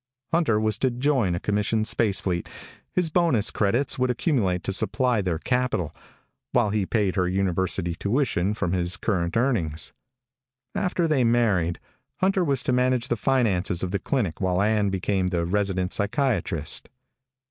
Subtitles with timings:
[0.33, 2.47] Hunter was to join a commercial spacefleet.
[2.91, 5.95] His bonus credits would accumulate to supply their capital,
[6.53, 9.93] while he paid her university tuition from his current earnings.
[10.73, 11.79] After they married,
[12.15, 16.89] Hunter was to manage the finances of the clinic while Ann became the resident psychiatrist.